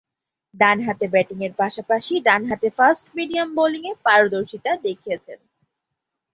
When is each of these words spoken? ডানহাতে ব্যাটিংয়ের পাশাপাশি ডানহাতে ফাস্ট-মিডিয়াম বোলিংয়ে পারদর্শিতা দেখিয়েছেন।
ডানহাতে 0.53 1.05
ব্যাটিংয়ের 1.07 1.53
পাশাপাশি 1.57 2.13
ডানহাতে 2.27 2.67
ফাস্ট-মিডিয়াম 2.77 3.49
বোলিংয়ে 3.55 3.93
পারদর্শিতা 4.05 4.71
দেখিয়েছেন। 4.85 5.39